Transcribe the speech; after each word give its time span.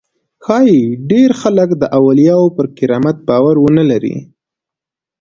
ښایي 0.45 0.81
ډېر 1.11 1.29
خلک 1.41 1.69
د 1.81 1.83
اولیاوو 1.99 2.53
پر 2.55 2.65
کرامت 2.77 3.17
باور 3.27 3.55
ونه 3.61 3.83
لري. 3.91 4.15